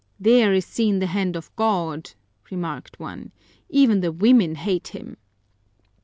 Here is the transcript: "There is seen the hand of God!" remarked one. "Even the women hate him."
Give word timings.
"There 0.19 0.51
is 0.51 0.65
seen 0.65 0.97
the 0.97 1.05
hand 1.05 1.35
of 1.35 1.55
God!" 1.55 2.13
remarked 2.49 2.99
one. 2.99 3.31
"Even 3.69 3.99
the 3.99 4.11
women 4.11 4.55
hate 4.55 4.87
him." 4.87 5.17